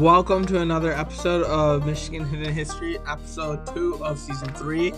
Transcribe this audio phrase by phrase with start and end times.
[0.00, 4.94] Welcome to another episode of Michigan Hidden History, episode 2 of season 3.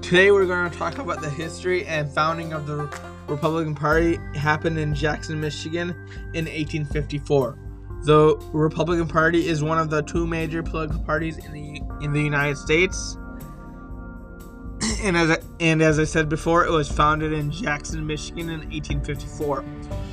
[0.00, 2.88] Today we're going to talk about the history and founding of the
[3.26, 5.90] Republican Party happened in Jackson, Michigan
[6.32, 7.58] in 1854.
[8.04, 12.22] The Republican Party is one of the two major political parties in the in the
[12.22, 13.18] United States.
[15.02, 18.60] And as I, and as I said before, it was founded in Jackson, Michigan in
[18.60, 19.62] 1854.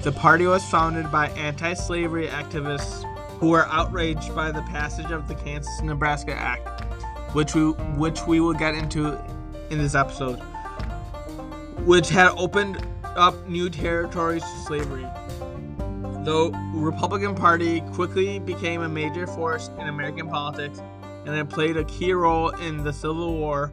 [0.01, 3.05] The party was founded by anti-slavery activists
[3.39, 6.83] who were outraged by the passage of the Kansas-Nebraska Act,
[7.33, 9.17] which we which we will get into
[9.69, 10.39] in this episode,
[11.85, 12.85] which had opened
[13.15, 15.07] up new territories to slavery.
[16.23, 20.81] The Republican Party quickly became a major force in American politics
[21.25, 23.71] and it played a key role in the Civil War.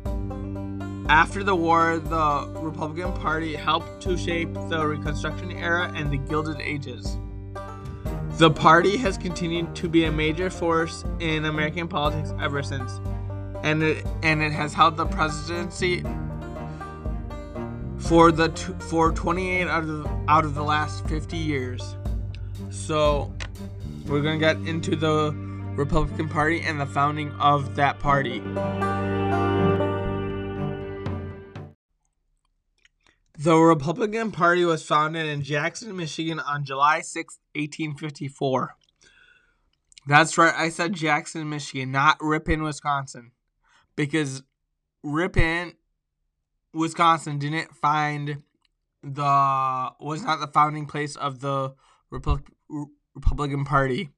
[1.08, 6.60] After the war, the Republican Party helped to shape the Reconstruction era and the Gilded
[6.60, 7.18] Ages.
[8.42, 13.00] The party has continued to be a major force in American politics ever since,
[13.62, 16.02] and it and it has held the presidency
[17.98, 21.94] for the t- for 28 out of out of the last 50 years.
[22.70, 23.32] So,
[24.08, 25.32] we're to get into the
[25.76, 28.42] Republican Party and the founding of that party.
[33.38, 38.76] The Republican Party was founded in Jackson, Michigan on July 6, 1854.
[40.06, 43.32] That's right, I said Jackson, Michigan, not Ripon, Wisconsin.
[43.96, 44.42] Because
[45.02, 45.74] Ripon,
[46.74, 48.42] Wisconsin didn't find
[49.02, 51.74] the was not the founding place of the
[52.12, 52.44] Repu-
[53.14, 54.10] Republican Party.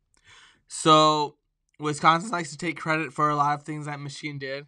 [0.68, 1.36] So
[1.78, 4.66] Wisconsin likes to take credit for a lot of things that Michigan did.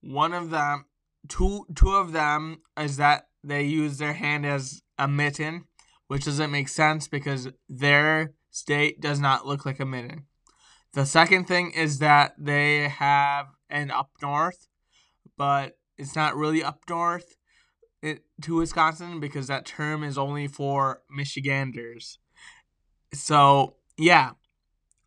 [0.00, 0.86] One of them,
[1.28, 5.64] two two of them is that they use their hand as a mitten,
[6.08, 10.26] which doesn't make sense because their state does not look like a mitten.
[10.92, 14.66] The second thing is that they have an up north,
[15.36, 17.36] but it's not really up north
[18.02, 22.18] to Wisconsin because that term is only for Michiganders.
[23.12, 24.32] So yeah,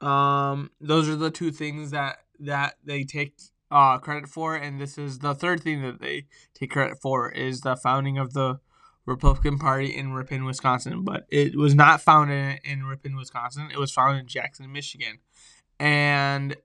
[0.02, 3.36] um, those are the two things that that they take
[3.74, 7.62] uh, credit for, and this is the third thing that they take credit for is
[7.62, 8.60] the founding of the
[9.06, 11.04] Republican Party in Ripon, Wisconsin.
[11.04, 13.70] But it was not founded in Ripon, Wisconsin.
[13.72, 15.18] It was founded in Jackson, Michigan,
[15.80, 16.56] and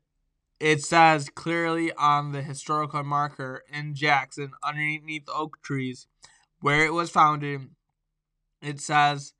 [0.60, 6.06] it says clearly on the historical marker in Jackson, underneath oak trees,
[6.60, 7.70] where it was founded.
[8.60, 9.32] It says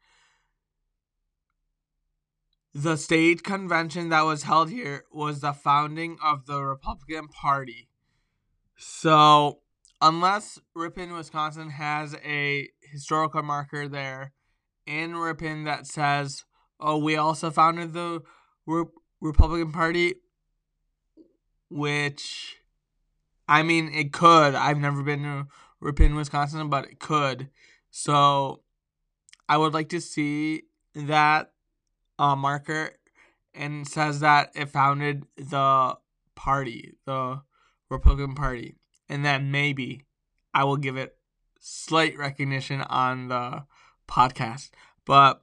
[2.74, 7.88] the state convention that was held here was the founding of the Republican Party.
[8.76, 9.60] So,
[10.00, 14.32] unless Ripon, Wisconsin has a historical marker there
[14.86, 16.44] in Ripon that says,
[16.78, 18.22] oh, we also founded the
[18.66, 18.84] Re-
[19.20, 20.14] Republican Party,
[21.70, 22.58] which,
[23.48, 24.54] I mean, it could.
[24.54, 25.46] I've never been to
[25.80, 27.48] Ripon, Wisconsin, but it could.
[27.90, 28.62] So,
[29.48, 30.64] I would like to see
[30.94, 31.52] that
[32.18, 32.92] uh, marker
[33.54, 35.96] and says that it founded the
[36.34, 37.40] party, the
[37.90, 38.76] Republican Party,
[39.08, 40.04] and that maybe
[40.54, 41.16] I will give it
[41.60, 43.64] slight recognition on the
[44.08, 44.70] podcast.
[45.04, 45.42] But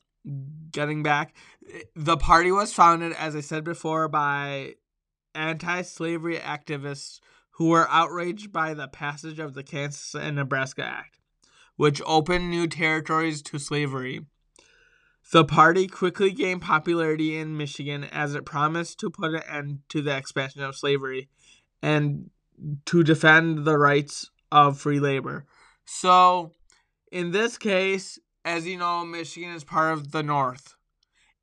[0.71, 1.35] getting back,
[1.95, 4.75] the party was founded, as I said before, by
[5.33, 7.19] anti slavery activists
[7.51, 11.19] who were outraged by the passage of the Kansas and Nebraska Act,
[11.75, 14.25] which opened new territories to slavery.
[15.31, 20.01] The party quickly gained popularity in Michigan as it promised to put an end to
[20.01, 21.29] the expansion of slavery
[21.81, 22.29] and
[22.85, 25.45] to defend the rights of free labor.
[25.83, 26.51] So,
[27.11, 30.75] in this case, as you know, Michigan is part of the North.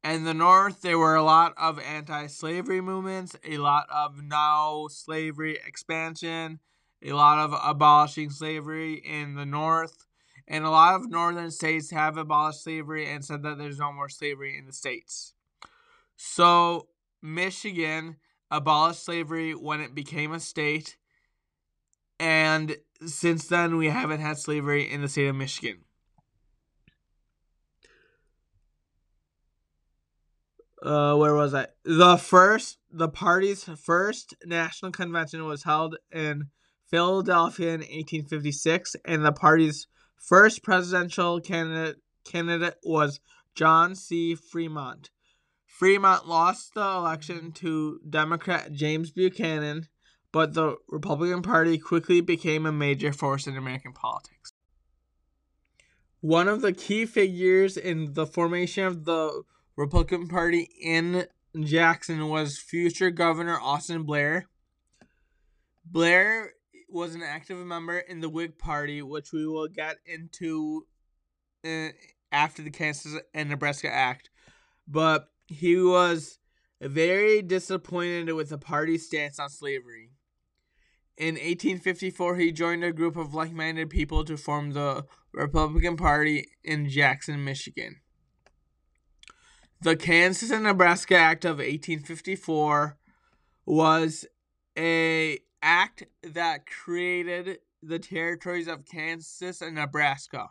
[0.05, 4.89] And the North, there were a lot of anti slavery movements, a lot of no
[4.91, 6.61] slavery expansion,
[7.03, 10.07] a lot of abolishing slavery in the North
[10.53, 14.11] and a lot of northern states have abolished slavery and said that there's no more
[14.11, 15.33] slavery in the states.
[16.17, 16.89] So,
[17.23, 18.17] Michigan
[18.51, 20.99] abolished slavery when it became a state,
[22.21, 22.77] and
[23.07, 25.79] since then, we haven't had slavery in the state of Michigan.
[30.83, 31.69] Uh, where was I?
[31.85, 36.51] The first, the party's first national convention was held in
[36.91, 39.87] Philadelphia in 1856, and the party's
[40.23, 43.19] First presidential candidate candidate was
[43.57, 44.37] John C.
[44.37, 45.11] Fremont.
[45.67, 49.89] Fremont lost the election to Democrat James Buchanan,
[50.31, 54.53] but the Republican Party quickly became a major force in American politics.
[56.21, 59.43] One of the key figures in the formation of the
[59.77, 61.27] Republican Party in
[61.61, 64.47] Jackson was future Governor Austin Blair.
[65.85, 66.53] Blair
[66.93, 70.87] was an active member in the Whig Party, which we will get into
[71.65, 71.89] uh,
[72.31, 74.31] after the Kansas and Nebraska Act.
[74.87, 76.39] But he was
[76.81, 80.11] very disappointed with the party's stance on slavery.
[81.17, 86.49] In 1854, he joined a group of like minded people to form the Republican Party
[86.65, 87.97] in Jackson, Michigan.
[89.83, 92.97] The Kansas and Nebraska Act of 1854
[93.67, 94.27] was
[94.79, 100.51] a act that created the territories of Kansas and Nebraska.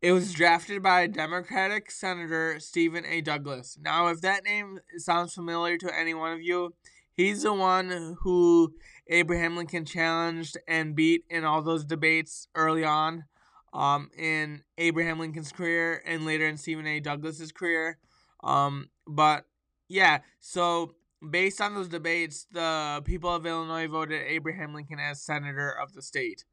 [0.00, 3.20] It was drafted by Democratic Senator Stephen A.
[3.20, 3.78] Douglas.
[3.80, 6.74] Now, if that name sounds familiar to any one of you,
[7.12, 8.74] he's the one who
[9.06, 13.26] Abraham Lincoln challenged and beat in all those debates early on
[13.72, 16.98] um, in Abraham Lincoln's career and later in Stephen A.
[16.98, 17.98] Douglas's career.
[18.42, 19.44] Um, but
[19.88, 20.94] yeah, so
[21.30, 26.02] based on those debates, the people of Illinois voted Abraham Lincoln as senator of the
[26.02, 26.44] state.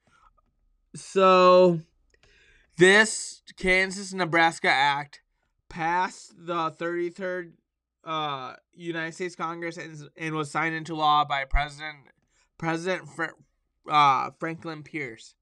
[0.96, 1.82] So
[2.78, 5.22] this Kansas Nebraska Act
[5.70, 7.54] passed the 33rd
[8.04, 11.98] uh, United States Congress and, and was signed into law by President
[12.58, 13.34] President Fra-
[13.90, 15.36] uh, Franklin Pierce.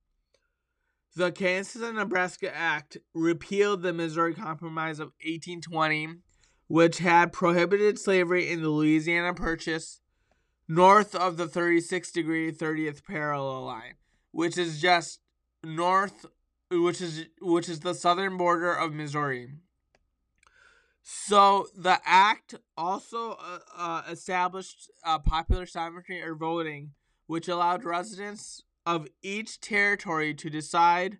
[1.16, 6.20] The Kansas and Nebraska Act repealed the Missouri Compromise of 1820,
[6.68, 10.02] which had prohibited slavery in the Louisiana Purchase
[10.68, 13.96] north of the 36 degree 30th parallel line,
[14.32, 15.20] which is just
[15.64, 16.26] north
[16.70, 19.50] which is which is the southern border of Missouri.
[21.02, 24.92] So the act also uh, uh, established
[25.26, 26.92] popular sovereignty or voting,
[27.28, 31.20] which allowed residents of each territory to decide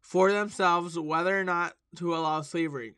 [0.00, 2.94] for themselves whether or not to allow slavery.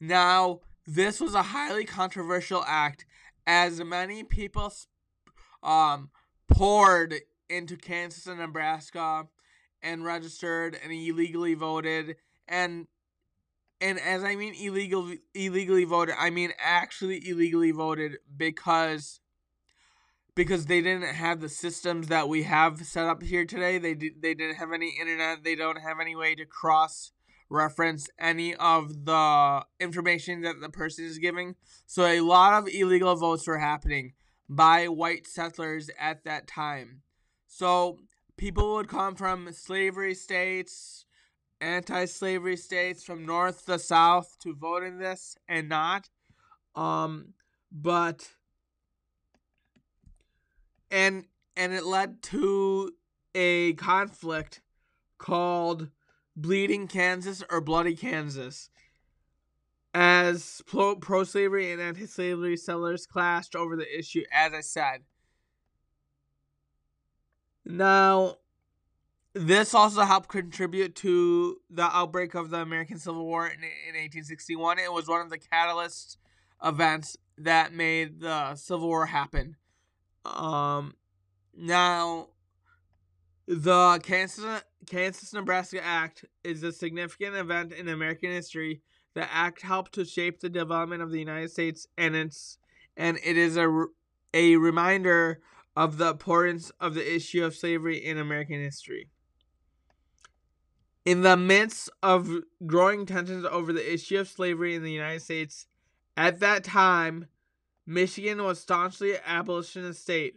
[0.00, 3.04] Now, this was a highly controversial act
[3.46, 4.72] as many people
[5.62, 6.10] um,
[6.48, 7.14] poured
[7.48, 9.26] into Kansas and Nebraska
[9.82, 12.16] and registered and illegally voted
[12.48, 12.86] and
[13.80, 19.20] and as I mean illegal illegally voted, I mean actually illegally voted because
[20.34, 23.78] because they didn't have the systems that we have set up here today.
[23.78, 25.44] They they didn't have any internet.
[25.44, 27.12] They don't have any way to cross
[27.50, 31.56] reference any of the information that the person is giving.
[31.86, 34.12] So a lot of illegal votes were happening
[34.48, 37.02] by white settlers at that time.
[37.46, 37.98] So
[38.36, 41.04] people would come from slavery states,
[41.60, 46.08] anti slavery states, from north to south to vote in this and not.
[46.76, 47.34] Um,
[47.72, 48.30] but
[50.90, 51.24] and
[51.56, 52.92] and it led to
[53.34, 54.60] a conflict
[55.18, 55.88] called
[56.40, 58.70] Bleeding Kansas or Bloody Kansas
[59.92, 65.02] as pro slavery and anti slavery settlers clashed over the issue, as I said.
[67.64, 68.36] Now,
[69.32, 74.78] this also helped contribute to the outbreak of the American Civil War in, in 1861.
[74.78, 76.18] It was one of the catalyst
[76.64, 79.56] events that made the Civil War happen.
[80.24, 80.94] Um,
[81.56, 82.28] now,
[83.50, 88.80] the Kansas Kansas Nebraska Act is a significant event in American history.
[89.14, 92.58] The act helped to shape the development of the United States, and it's
[92.96, 93.86] and it is a
[94.32, 95.40] a reminder
[95.76, 99.08] of the importance of the issue of slavery in American history.
[101.04, 102.30] In the midst of
[102.66, 105.66] growing tensions over the issue of slavery in the United States,
[106.16, 107.26] at that time,
[107.84, 110.36] Michigan was staunchly an abolitionist state,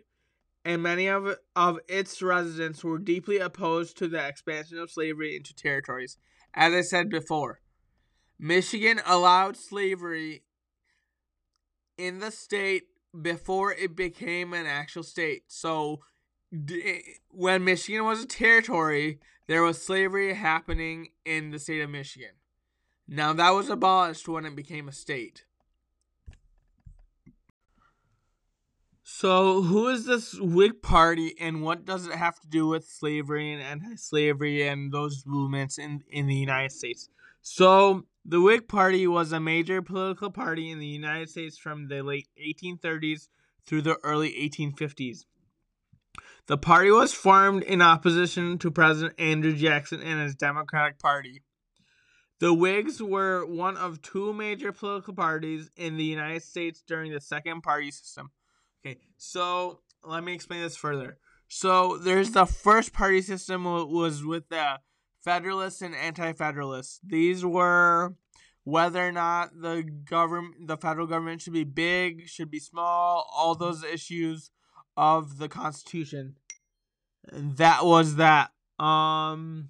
[0.66, 5.54] and many of, of its residents were deeply opposed to the expansion of slavery into
[5.54, 6.18] territories.
[6.54, 7.60] As I said before,
[8.40, 10.44] Michigan allowed slavery
[11.98, 12.84] in the state
[13.20, 15.44] before it became an actual state.
[15.48, 16.00] So
[16.66, 21.90] d- eh, when Michigan was a territory, there was slavery happening in the state of
[21.90, 22.36] Michigan.
[23.08, 25.46] Now that was abolished when it became a state.
[29.06, 33.52] So, who is this Whig Party, and what does it have to do with slavery
[33.52, 37.10] and anti-slavery and those movements in in the United States?
[37.42, 42.02] So, the Whig Party was a major political party in the United States from the
[42.02, 43.28] late 1830s
[43.66, 45.26] through the early 1850s.
[46.48, 51.42] The party was formed in opposition to President Andrew Jackson and his Democratic Party.
[52.40, 57.22] The Whigs were one of two major political parties in the United States during the
[57.22, 58.32] second party system.
[58.86, 61.18] Okay, so let me explain this further.
[61.48, 64.80] So there's the first party system was with the
[65.24, 67.00] Federalists and Anti-Federalists.
[67.06, 68.16] These were
[68.66, 73.56] whether or not the government, the federal government should be big, should be small, all
[73.56, 74.52] those issues
[74.98, 76.36] of the Constitution.
[77.32, 78.52] That was that.
[78.80, 79.70] Um,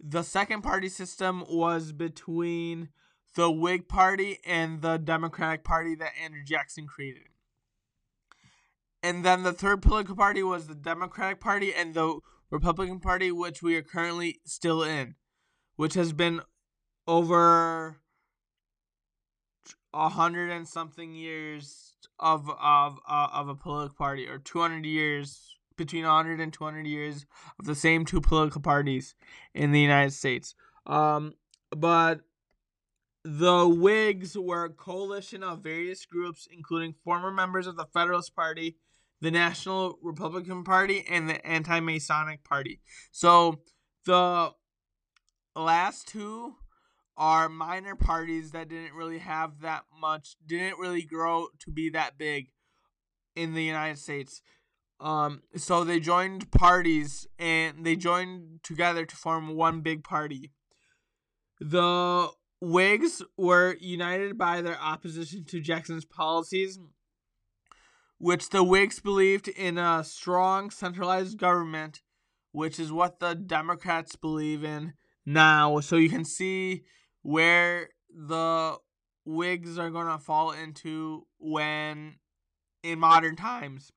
[0.00, 2.88] the second party system was between
[3.34, 7.24] the Whig Party and the Democratic Party that Andrew Jackson created.
[9.04, 12.20] And then the third political party was the Democratic Party and the
[12.50, 15.16] Republican Party, which we are currently still in,
[15.76, 16.40] which has been
[17.06, 17.98] over
[19.92, 24.86] a hundred and something years of of uh, of a political party, or two hundred
[24.86, 27.26] years between 100 and 200 years
[27.58, 29.14] of the same two political parties
[29.54, 30.54] in the United States.
[30.86, 31.34] Um,
[31.70, 32.20] but
[33.22, 38.76] the Whigs were a coalition of various groups, including former members of the Federalist Party,
[39.24, 42.82] the National Republican Party, and the Anti Masonic Party.
[43.10, 43.62] So
[44.04, 44.50] the
[45.56, 46.56] last two
[47.16, 52.18] are minor parties that didn't really have that much, didn't really grow to be that
[52.18, 52.50] big
[53.34, 54.42] in the United States.
[55.00, 60.52] Um, so they joined parties and they joined together to form one big party.
[61.60, 62.28] The
[62.60, 66.78] Whigs were united by their opposition to Jackson's policies,
[68.18, 72.02] which the Whigs believed in a strong centralized government,
[72.52, 74.94] which is what the Democrats believe in
[75.26, 75.80] now.
[75.80, 76.84] So you can see
[77.22, 78.78] where the
[79.24, 82.16] Whigs are going to fall into when
[82.82, 83.90] in modern times.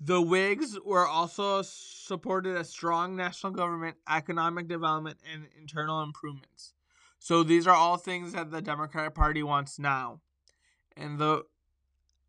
[0.00, 6.74] The Whigs were also supported a strong national government, economic development, and internal improvements.
[7.18, 10.20] So these are all things that the Democratic Party wants now.
[10.96, 11.44] And the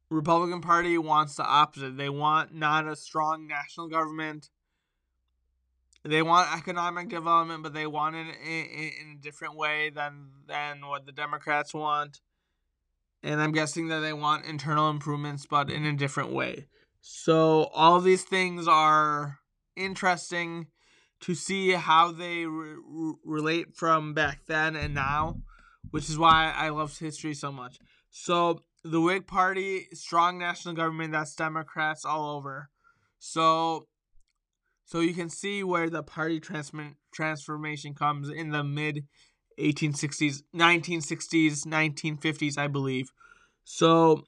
[0.10, 1.98] Republican Party wants the opposite.
[1.98, 4.50] They want not a strong national government.
[6.04, 10.86] They want economic development, but they want it in, in, a different way than than
[10.88, 12.22] what the Democrats want.
[13.24, 16.68] And I'm guessing that they want internal improvements, but in a different way.
[17.02, 19.40] So all these things are
[19.76, 20.68] interesting
[21.22, 25.42] to see how they re- relate from back then and now,
[25.90, 27.80] which is why I love history so much.
[28.12, 32.70] So the Whig Party, strong national government, that's Democrats all over.
[33.18, 33.88] So
[34.86, 39.08] so you can see where the party transform- transformation comes in the mid
[39.60, 43.12] 1860s, 1960s, 1950s, I believe.
[43.64, 44.26] So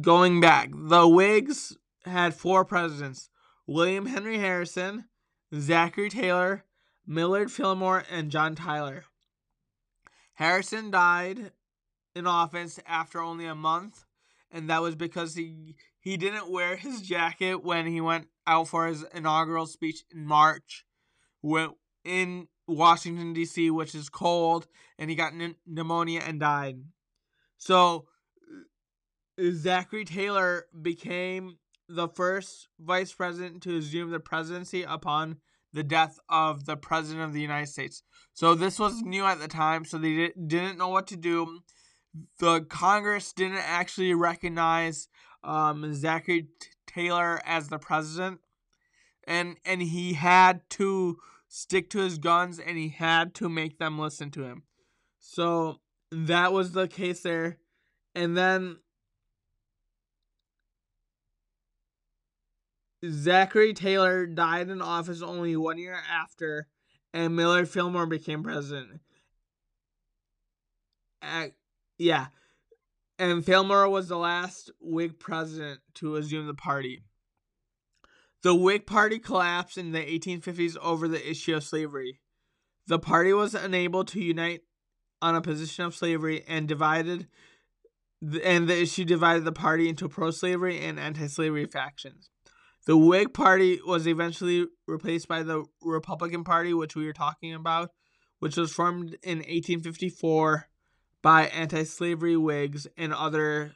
[0.00, 3.30] going back, the Whigs had four presidents
[3.66, 5.06] William Henry Harrison,
[5.52, 6.64] Zachary Taylor,
[7.04, 9.04] Millard Fillmore, and John Tyler.
[10.34, 11.50] Harrison died
[12.18, 14.04] in office after only a month,
[14.50, 18.86] and that was because he he didn't wear his jacket when he went out for
[18.86, 20.84] his inaugural speech in March
[21.40, 21.70] when
[22.04, 24.66] in Washington D.C., which is cold,
[24.98, 25.32] and he got
[25.66, 26.82] pneumonia and died.
[27.56, 28.06] So
[29.40, 31.58] Zachary Taylor became
[31.88, 35.38] the first vice president to assume the presidency upon
[35.72, 38.02] the death of the president of the United States.
[38.32, 41.60] So this was new at the time, so they didn't know what to do.
[42.38, 45.08] The Congress didn't actually recognize
[45.44, 46.48] um, Zachary
[46.86, 48.40] Taylor as the president,
[49.26, 53.98] and and he had to stick to his guns, and he had to make them
[53.98, 54.64] listen to him.
[55.20, 57.58] So that was the case there,
[58.14, 58.78] and then
[63.04, 66.66] Zachary Taylor died in office only one year after,
[67.12, 69.00] and Millard Fillmore became president.
[71.22, 71.48] Uh,
[71.98, 72.26] yeah.
[73.18, 77.02] And Fillmore was the last Whig president to assume the party.
[78.42, 82.20] The Whig Party collapsed in the 1850s over the issue of slavery.
[82.86, 84.60] The party was unable to unite
[85.20, 87.26] on a position of slavery and divided
[88.42, 92.30] and the issue divided the party into pro-slavery and anti-slavery factions.
[92.86, 97.90] The Whig Party was eventually replaced by the Republican Party, which we were talking about,
[98.40, 100.68] which was formed in 1854
[101.22, 103.74] by anti slavery Whigs and other.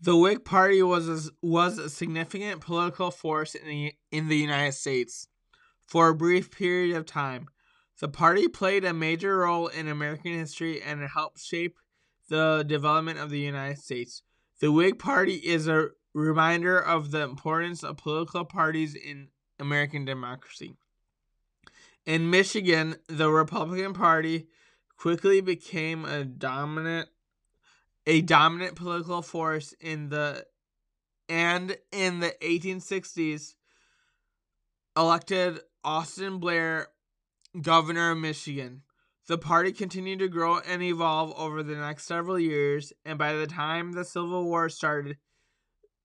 [0.00, 4.72] The Whig Party was a, was a significant political force in the, in the United
[4.72, 5.26] States
[5.86, 7.48] for a brief period of time.
[7.98, 11.78] The party played a major role in American history and it helped shape
[12.28, 14.22] the development of the United States.
[14.60, 20.76] The Whig Party is a reminder of the importance of political parties in American democracy.
[22.06, 24.46] In Michigan, the Republican Party
[24.98, 27.08] quickly became a dominant
[28.06, 30.44] a dominant political force in the
[31.28, 33.54] and in the 1860s
[34.96, 36.88] elected Austin Blair
[37.60, 38.82] governor of Michigan.
[39.26, 43.46] The party continued to grow and evolve over the next several years, and by the
[43.46, 45.18] time the Civil War started,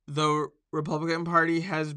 [0.07, 1.95] the Republican Party has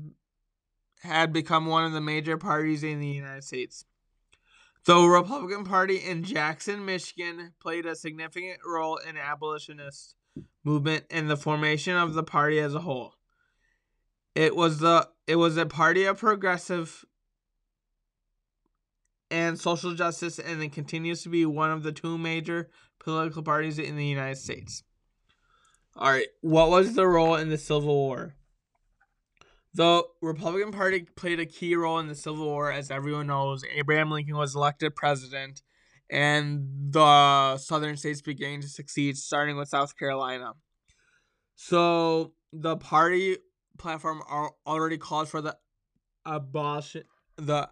[1.00, 3.84] had become one of the major parties in the United States.
[4.86, 10.14] The Republican Party in Jackson, Michigan played a significant role in the abolitionist
[10.62, 13.14] movement and the formation of the party as a whole.
[14.36, 17.04] It was the it was a party of progressive
[19.28, 23.80] and social justice and it continues to be one of the two major political parties
[23.80, 24.84] in the United States.
[25.96, 28.35] All right, what was the role in the Civil War?
[29.76, 33.62] The Republican Party played a key role in the Civil War, as everyone knows.
[33.74, 35.60] Abraham Lincoln was elected president,
[36.08, 40.54] and the southern states began to succeed, starting with South Carolina.
[41.56, 43.36] So the party
[43.76, 44.22] platform
[44.66, 45.58] already called for the
[46.24, 47.02] abolition
[47.36, 47.68] the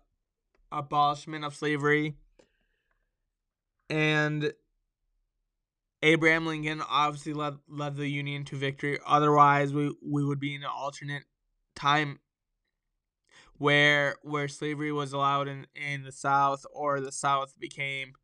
[0.71, 2.17] abolishment of slavery
[3.89, 4.53] and
[6.03, 8.99] Abraham Lincoln obviously led led the Union to victory.
[9.07, 11.23] Otherwise, we, we would be in an alternate
[11.75, 12.19] time
[13.59, 18.15] where where slavery was allowed in, in the South or the South became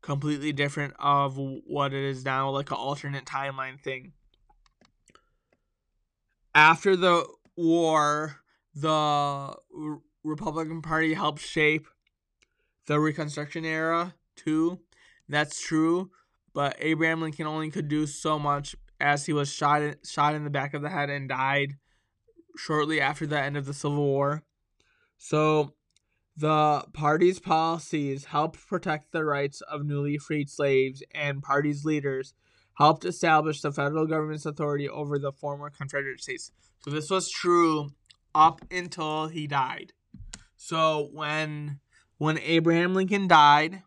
[0.00, 4.12] completely different of what it is now, like an alternate timeline thing.
[6.54, 8.36] After the war,
[8.74, 9.54] the
[10.24, 11.86] Republican Party helped shape
[12.86, 14.80] the Reconstruction era too.
[15.28, 16.10] That's true,
[16.54, 20.50] but Abraham Lincoln only could do so much as he was shot shot in the
[20.50, 21.76] back of the head and died
[22.58, 24.42] shortly after the end of the Civil War.
[25.16, 25.74] So
[26.36, 32.34] the party's policies helped protect the rights of newly freed slaves, and party's leaders
[32.74, 36.52] helped establish the federal government's authority over the former Confederate states.
[36.84, 37.90] So this was true
[38.34, 39.92] up until he died.
[40.56, 41.80] So when
[42.18, 43.82] when Abraham Lincoln died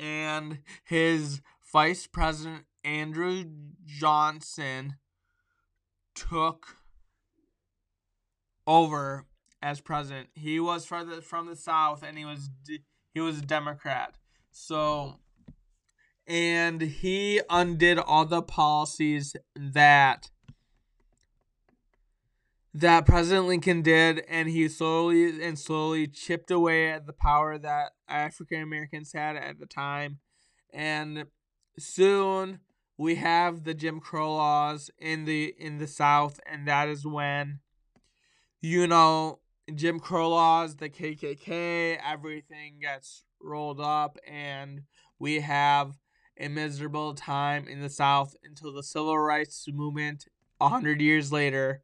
[0.00, 1.40] and his
[1.72, 3.44] vice president Andrew
[3.84, 4.96] Johnson
[6.14, 6.77] took
[8.68, 9.24] over
[9.62, 10.28] as president.
[10.34, 12.50] He was from the from the South, and he was
[13.14, 14.14] he was a Democrat.
[14.52, 15.16] So,
[16.26, 20.30] and he undid all the policies that
[22.74, 27.92] that President Lincoln did, and he slowly and slowly chipped away at the power that
[28.06, 30.18] African Americans had at the time.
[30.72, 31.24] And
[31.78, 32.60] soon
[32.98, 37.60] we have the Jim Crow laws in the in the South, and that is when
[38.60, 39.40] you know,
[39.74, 44.82] Jim Crow laws, the KKK, everything gets rolled up, and
[45.18, 45.98] we have
[46.38, 50.26] a miserable time in the South until the civil rights movement
[50.60, 51.82] a hundred years later,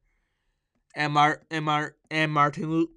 [0.97, 2.89] and, Mar- and, Mar- and Martin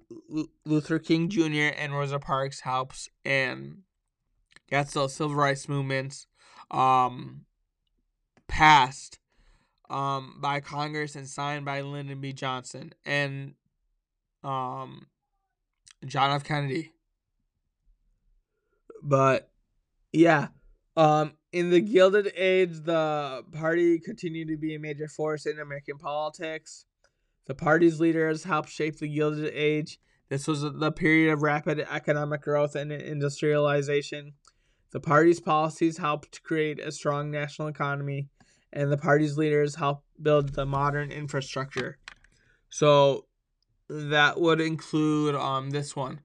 [0.64, 1.74] Luther King Jr.
[1.76, 3.78] and Rosa Parks helps and
[4.70, 6.26] gets the civil rights movements
[6.70, 7.44] um,
[8.46, 9.18] passed
[9.90, 12.32] um, by Congress and signed by Lyndon B.
[12.32, 12.92] Johnson.
[13.04, 13.54] And
[14.44, 15.06] um,
[16.04, 16.44] John F.
[16.44, 16.92] Kennedy.
[19.02, 19.50] But
[20.12, 20.48] yeah,
[20.96, 25.98] um, in the Gilded Age, the party continued to be a major force in American
[25.98, 26.84] politics.
[27.46, 29.98] The party's leaders helped shape the Gilded Age.
[30.28, 34.34] This was the period of rapid economic growth and industrialization.
[34.90, 38.28] The party's policies helped create a strong national economy,
[38.72, 41.98] and the party's leaders helped build the modern infrastructure.
[42.68, 43.27] So,
[43.88, 46.20] that would include um this one,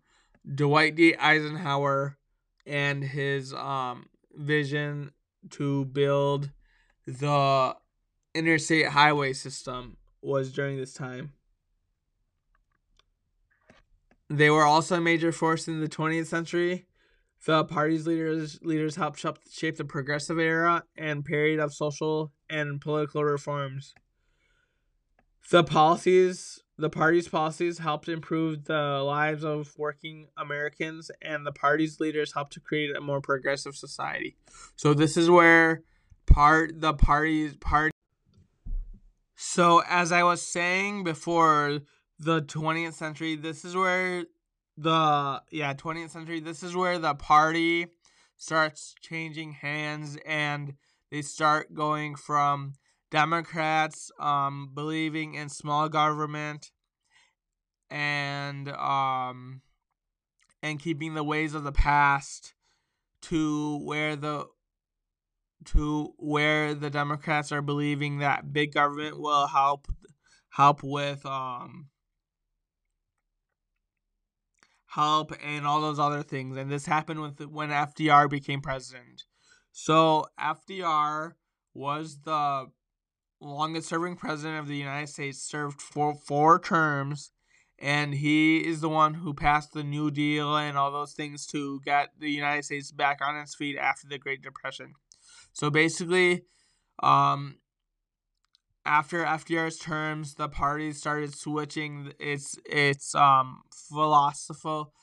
[0.53, 1.15] Dwight D.
[1.15, 2.17] Eisenhower,
[2.65, 5.11] and his um vision
[5.51, 6.49] to build
[7.05, 7.75] the
[8.33, 11.33] interstate highway system was during this time.
[14.29, 16.85] They were also a major force in the 20th century.
[17.45, 23.23] The party's leaders leaders helped shape the progressive era and period of social and political
[23.23, 23.93] reforms.
[25.49, 31.99] The policies the party's policies helped improve the lives of working Americans, and the party's
[31.99, 34.35] leaders helped to create a more progressive society.
[34.75, 35.83] So this is where
[36.25, 37.91] part the party's party.
[39.35, 41.81] So as I was saying before,
[42.19, 44.25] the 20th century, this is where
[44.77, 46.39] the yeah 20th century.
[46.39, 47.87] This is where the party
[48.37, 50.73] starts changing hands, and
[51.11, 52.73] they start going from
[53.13, 56.71] Democrats um, believing in small government
[57.91, 59.61] and um,
[60.63, 62.55] and keeping the ways of the past
[63.21, 64.47] to where the
[65.65, 69.87] to where the Democrats are believing that big government will help
[70.49, 71.89] help with um
[74.87, 76.57] help and all those other things.
[76.57, 79.25] And this happened with when FDR became president.
[79.71, 81.33] So FDR
[81.75, 82.71] was the
[83.43, 87.31] longest serving president of the United States, served for four terms,
[87.79, 91.81] and he is the one who passed the New Deal and all those things to
[91.85, 94.93] get the United States back on its feet after the Great Depression.
[95.51, 96.43] So basically,
[97.01, 97.57] um,
[98.85, 104.93] after FDR's terms, the party started switching its its um philosophical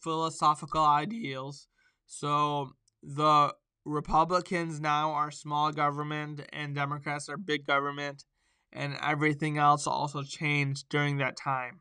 [0.00, 1.66] philosophical ideals.
[2.06, 3.54] So the
[3.88, 8.24] Republicans now are small government and Democrats are big government,
[8.72, 11.80] and everything else also changed during that time.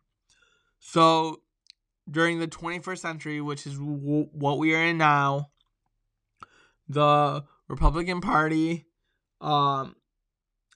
[0.80, 1.42] So
[2.10, 5.48] during the 21st century, which is w- what we are in now,
[6.88, 8.86] the Republican Party
[9.42, 9.96] um,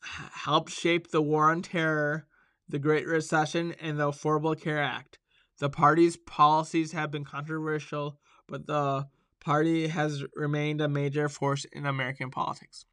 [0.02, 2.28] helped shape the War on Terror,
[2.68, 5.18] the Great Recession, and the Affordable Care Act.
[5.60, 9.08] The party's policies have been controversial, but the
[9.42, 12.86] party has remained a major force in American politics.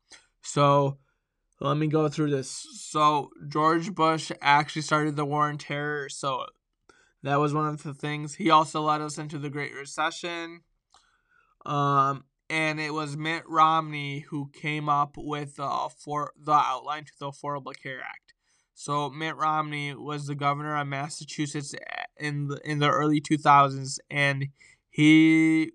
[0.42, 0.98] So,
[1.60, 2.66] let me go through this.
[2.80, 6.46] So, George Bush actually started the War on Terror, so
[7.22, 8.34] that was one of the things.
[8.34, 10.62] He also led us into the Great Recession.
[11.66, 17.12] Um, and it was Mitt Romney who came up with the for the outline to
[17.18, 18.34] the Affordable Care Act.
[18.74, 21.74] So Mitt Romney was the governor of Massachusetts
[22.16, 24.48] in the, in the early 2000s, and
[24.88, 25.72] he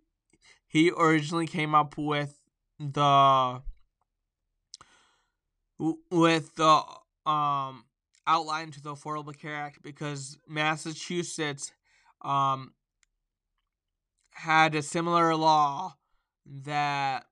[0.73, 2.39] he originally came up with
[2.79, 3.61] the
[6.09, 6.83] with the
[7.29, 7.85] um
[8.25, 11.71] outline to the Affordable Care Act because Massachusetts
[12.23, 12.73] um
[14.31, 15.95] had a similar law
[16.45, 17.25] that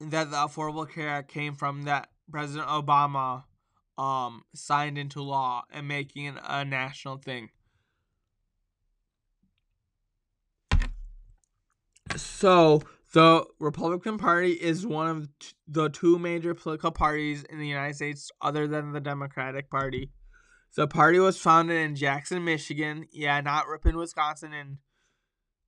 [0.00, 3.44] that the Affordable Care Act came from that President Obama
[3.98, 7.50] um signed into law and making it a national thing.
[12.16, 15.28] So the Republican Party is one of
[15.66, 20.10] the two major political parties in the United States other than the Democratic Party.
[20.76, 24.78] The party was founded in Jackson, Michigan, yeah, not Ripon, Wisconsin, and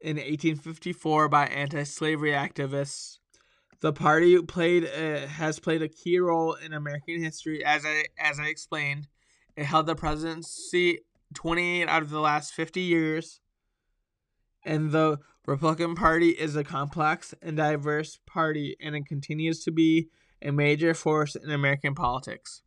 [0.01, 3.19] in 1854 by anti-slavery activists.
[3.81, 8.45] The party played has played a key role in American history, as I as I
[8.45, 9.09] explained.
[9.57, 11.01] It held the presidency
[11.35, 13.41] 28 out of the last 50 years,
[14.65, 20.09] and the Republican Party is a complex and diverse party, and it continues to be
[20.41, 22.63] a major force in American politics.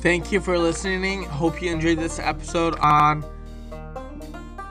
[0.00, 1.24] Thank you for listening.
[1.24, 3.24] Hope you enjoyed this episode on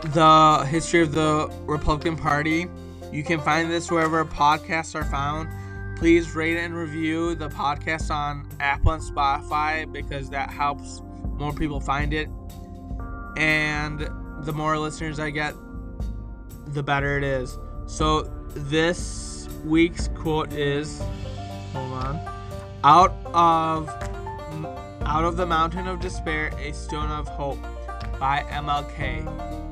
[0.02, 2.68] the history of the Republican Party.
[3.12, 5.50] You can find this wherever podcasts are found.
[6.00, 11.02] Please rate and review the podcast on Apple and Spotify because that helps
[11.34, 12.30] more people find it.
[13.36, 14.10] And
[14.46, 15.56] the more listeners I get,
[16.68, 17.58] the better it is.
[17.86, 18.22] So
[18.56, 21.00] this week's quote is
[21.74, 22.20] hold on.
[22.86, 23.90] Out of
[25.06, 27.62] out of the Mountain of Despair, A Stone of Hope
[28.18, 29.69] by MLK.